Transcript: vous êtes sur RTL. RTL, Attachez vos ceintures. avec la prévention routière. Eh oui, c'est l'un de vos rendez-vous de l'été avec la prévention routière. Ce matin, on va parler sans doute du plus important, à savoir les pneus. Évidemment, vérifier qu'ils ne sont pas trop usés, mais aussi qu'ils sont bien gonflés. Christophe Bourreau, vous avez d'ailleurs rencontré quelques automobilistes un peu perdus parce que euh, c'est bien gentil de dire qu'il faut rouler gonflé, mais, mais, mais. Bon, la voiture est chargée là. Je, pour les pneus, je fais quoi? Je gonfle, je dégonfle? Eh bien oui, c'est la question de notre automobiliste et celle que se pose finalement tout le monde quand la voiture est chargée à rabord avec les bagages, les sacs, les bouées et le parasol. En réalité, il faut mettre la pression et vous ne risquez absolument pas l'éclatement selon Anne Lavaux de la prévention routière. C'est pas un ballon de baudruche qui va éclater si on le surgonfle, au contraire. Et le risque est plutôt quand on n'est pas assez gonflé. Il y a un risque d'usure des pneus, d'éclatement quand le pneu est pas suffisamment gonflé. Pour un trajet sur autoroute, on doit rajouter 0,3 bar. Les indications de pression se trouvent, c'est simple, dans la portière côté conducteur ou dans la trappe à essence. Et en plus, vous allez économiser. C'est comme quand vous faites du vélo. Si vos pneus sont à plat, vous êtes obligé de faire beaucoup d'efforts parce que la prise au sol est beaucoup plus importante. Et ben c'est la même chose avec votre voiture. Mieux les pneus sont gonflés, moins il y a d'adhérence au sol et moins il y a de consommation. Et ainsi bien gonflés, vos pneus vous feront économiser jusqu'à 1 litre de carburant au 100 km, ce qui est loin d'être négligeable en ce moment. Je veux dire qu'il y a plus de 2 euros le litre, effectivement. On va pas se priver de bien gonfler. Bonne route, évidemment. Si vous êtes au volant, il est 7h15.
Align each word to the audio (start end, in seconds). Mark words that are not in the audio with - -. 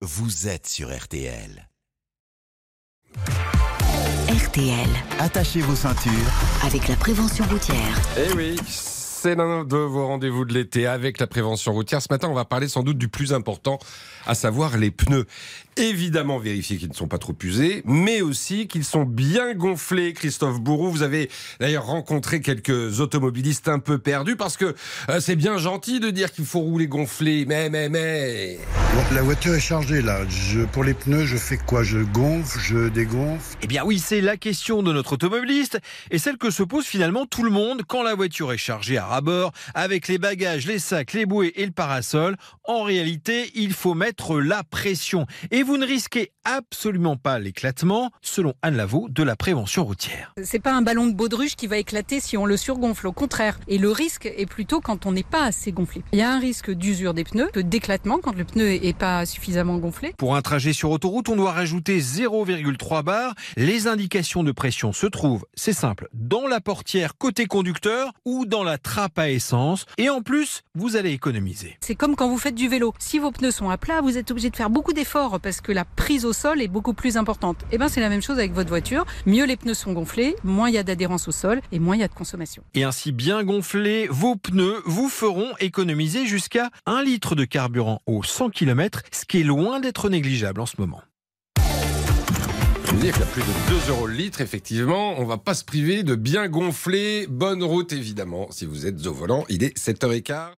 vous 0.00 0.46
êtes 0.48 0.66
sur 0.68 0.96
RTL. 0.96 1.68
RTL, 4.28 4.88
Attachez 5.18 5.60
vos 5.60 5.74
ceintures. 5.74 6.12
avec 6.64 6.86
la 6.88 6.94
prévention 6.96 7.44
routière. 7.46 8.00
Eh 8.16 8.32
oui, 8.34 8.56
c'est 8.68 9.34
l'un 9.34 9.64
de 9.64 9.76
vos 9.76 10.06
rendez-vous 10.06 10.44
de 10.44 10.54
l'été 10.54 10.86
avec 10.86 11.18
la 11.18 11.26
prévention 11.26 11.72
routière. 11.72 12.00
Ce 12.00 12.06
matin, 12.10 12.28
on 12.30 12.34
va 12.34 12.44
parler 12.44 12.68
sans 12.68 12.82
doute 12.84 12.98
du 12.98 13.08
plus 13.08 13.32
important, 13.32 13.78
à 14.26 14.34
savoir 14.36 14.76
les 14.76 14.92
pneus. 14.92 15.26
Évidemment, 15.76 16.38
vérifier 16.38 16.76
qu'ils 16.76 16.90
ne 16.90 16.94
sont 16.94 17.08
pas 17.08 17.18
trop 17.18 17.34
usés, 17.42 17.82
mais 17.84 18.20
aussi 18.20 18.68
qu'ils 18.68 18.84
sont 18.84 19.04
bien 19.04 19.54
gonflés. 19.54 20.12
Christophe 20.12 20.60
Bourreau, 20.60 20.90
vous 20.90 21.02
avez 21.02 21.28
d'ailleurs 21.58 21.86
rencontré 21.86 22.40
quelques 22.40 23.00
automobilistes 23.00 23.66
un 23.68 23.80
peu 23.80 23.98
perdus 23.98 24.36
parce 24.36 24.56
que 24.56 24.76
euh, 25.08 25.18
c'est 25.20 25.36
bien 25.36 25.58
gentil 25.58 25.98
de 25.98 26.10
dire 26.10 26.30
qu'il 26.30 26.44
faut 26.44 26.60
rouler 26.60 26.86
gonflé, 26.86 27.44
mais, 27.46 27.68
mais, 27.70 27.88
mais. 27.88 28.58
Bon, 28.94 29.04
la 29.14 29.20
voiture 29.22 29.54
est 29.54 29.60
chargée 29.60 30.00
là. 30.00 30.20
Je, 30.28 30.60
pour 30.60 30.82
les 30.82 30.94
pneus, 30.94 31.26
je 31.26 31.36
fais 31.36 31.58
quoi? 31.58 31.82
Je 31.82 31.98
gonfle, 31.98 32.58
je 32.58 32.88
dégonfle? 32.88 33.56
Eh 33.62 33.66
bien 33.66 33.84
oui, 33.84 33.98
c'est 33.98 34.22
la 34.22 34.38
question 34.38 34.82
de 34.82 34.92
notre 34.92 35.12
automobiliste 35.12 35.78
et 36.10 36.18
celle 36.18 36.38
que 36.38 36.50
se 36.50 36.62
pose 36.62 36.86
finalement 36.86 37.26
tout 37.26 37.42
le 37.42 37.50
monde 37.50 37.82
quand 37.86 38.02
la 38.02 38.14
voiture 38.14 38.50
est 38.52 38.58
chargée 38.58 38.96
à 38.96 39.04
rabord 39.04 39.52
avec 39.74 40.08
les 40.08 40.16
bagages, 40.16 40.66
les 40.66 40.78
sacs, 40.78 41.12
les 41.12 41.26
bouées 41.26 41.52
et 41.56 41.66
le 41.66 41.70
parasol. 41.70 42.36
En 42.64 42.82
réalité, 42.82 43.50
il 43.54 43.74
faut 43.74 43.92
mettre 43.94 44.40
la 44.40 44.64
pression 44.64 45.26
et 45.50 45.62
vous 45.62 45.76
ne 45.76 45.86
risquez 45.86 46.32
absolument 46.44 47.16
pas 47.16 47.38
l'éclatement 47.38 48.10
selon 48.22 48.54
Anne 48.62 48.76
Lavaux 48.76 49.08
de 49.10 49.22
la 49.22 49.36
prévention 49.36 49.84
routière. 49.84 50.32
C'est 50.42 50.60
pas 50.60 50.72
un 50.72 50.82
ballon 50.82 51.06
de 51.06 51.14
baudruche 51.14 51.56
qui 51.56 51.66
va 51.66 51.76
éclater 51.76 52.20
si 52.20 52.38
on 52.38 52.46
le 52.46 52.56
surgonfle, 52.56 53.06
au 53.06 53.12
contraire. 53.12 53.60
Et 53.68 53.76
le 53.76 53.90
risque 53.90 54.24
est 54.24 54.46
plutôt 54.46 54.80
quand 54.80 55.04
on 55.04 55.12
n'est 55.12 55.22
pas 55.22 55.44
assez 55.44 55.72
gonflé. 55.72 56.02
Il 56.12 56.18
y 56.18 56.22
a 56.22 56.32
un 56.32 56.38
risque 56.38 56.70
d'usure 56.70 57.12
des 57.12 57.24
pneus, 57.24 57.50
d'éclatement 57.54 58.18
quand 58.18 58.34
le 58.34 58.44
pneu 58.44 58.70
est 58.70 58.77
pas 58.92 59.26
suffisamment 59.26 59.78
gonflé. 59.78 60.14
Pour 60.18 60.36
un 60.36 60.42
trajet 60.42 60.72
sur 60.72 60.90
autoroute, 60.90 61.28
on 61.28 61.36
doit 61.36 61.52
rajouter 61.52 62.00
0,3 62.00 63.02
bar. 63.02 63.34
Les 63.56 63.86
indications 63.86 64.42
de 64.42 64.52
pression 64.52 64.92
se 64.92 65.06
trouvent, 65.06 65.44
c'est 65.54 65.72
simple, 65.72 66.08
dans 66.12 66.46
la 66.46 66.60
portière 66.60 67.16
côté 67.16 67.46
conducteur 67.46 68.12
ou 68.24 68.46
dans 68.46 68.64
la 68.64 68.78
trappe 68.78 69.18
à 69.18 69.30
essence. 69.30 69.86
Et 69.96 70.08
en 70.10 70.22
plus, 70.22 70.62
vous 70.74 70.96
allez 70.96 71.10
économiser. 71.10 71.76
C'est 71.80 71.94
comme 71.94 72.16
quand 72.16 72.28
vous 72.28 72.38
faites 72.38 72.54
du 72.54 72.68
vélo. 72.68 72.94
Si 72.98 73.18
vos 73.18 73.30
pneus 73.30 73.50
sont 73.50 73.70
à 73.70 73.78
plat, 73.78 74.00
vous 74.00 74.18
êtes 74.18 74.30
obligé 74.30 74.50
de 74.50 74.56
faire 74.56 74.70
beaucoup 74.70 74.92
d'efforts 74.92 75.40
parce 75.40 75.60
que 75.60 75.72
la 75.72 75.84
prise 75.84 76.24
au 76.24 76.32
sol 76.32 76.60
est 76.60 76.68
beaucoup 76.68 76.94
plus 76.94 77.16
importante. 77.16 77.58
Et 77.72 77.78
ben 77.78 77.88
c'est 77.88 78.00
la 78.00 78.08
même 78.08 78.22
chose 78.22 78.38
avec 78.38 78.52
votre 78.52 78.68
voiture. 78.68 79.04
Mieux 79.26 79.44
les 79.44 79.56
pneus 79.56 79.74
sont 79.74 79.92
gonflés, 79.92 80.36
moins 80.44 80.68
il 80.68 80.74
y 80.74 80.78
a 80.78 80.82
d'adhérence 80.82 81.28
au 81.28 81.32
sol 81.32 81.60
et 81.72 81.78
moins 81.78 81.96
il 81.96 82.00
y 82.00 82.04
a 82.04 82.08
de 82.08 82.14
consommation. 82.14 82.62
Et 82.74 82.84
ainsi 82.84 83.12
bien 83.12 83.42
gonflés, 83.44 84.06
vos 84.10 84.36
pneus 84.36 84.82
vous 84.86 85.08
feront 85.08 85.52
économiser 85.60 86.26
jusqu'à 86.26 86.70
1 86.86 87.02
litre 87.02 87.34
de 87.34 87.44
carburant 87.44 88.00
au 88.06 88.22
100 88.22 88.50
km, 88.50 88.67
ce 89.12 89.24
qui 89.24 89.40
est 89.40 89.44
loin 89.44 89.80
d'être 89.80 90.08
négligeable 90.08 90.60
en 90.60 90.66
ce 90.66 90.76
moment. 90.78 91.02
Je 92.84 92.92
veux 92.94 93.00
dire 93.00 93.12
qu'il 93.12 93.20
y 93.20 93.24
a 93.24 93.30
plus 93.30 93.42
de 93.42 93.86
2 93.86 93.90
euros 93.90 94.06
le 94.06 94.14
litre, 94.14 94.40
effectivement. 94.40 95.18
On 95.18 95.24
va 95.24 95.36
pas 95.36 95.54
se 95.54 95.64
priver 95.64 96.02
de 96.02 96.14
bien 96.14 96.48
gonfler. 96.48 97.26
Bonne 97.28 97.62
route, 97.62 97.92
évidemment. 97.92 98.50
Si 98.50 98.64
vous 98.64 98.86
êtes 98.86 99.06
au 99.06 99.12
volant, 99.12 99.44
il 99.48 99.62
est 99.62 99.76
7h15. 99.76 100.52